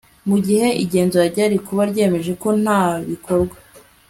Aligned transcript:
mu 0.29 0.37
gihe 0.45 0.67
igenzura 0.83 1.25
ryari 1.33 1.55
kuba 1.67 1.81
ryemeje 1.91 2.31
ko 2.41 2.49
nta 2.61 2.81
bikorwa 3.09 3.55